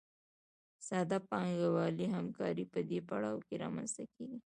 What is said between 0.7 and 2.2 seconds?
ساده پانګوالي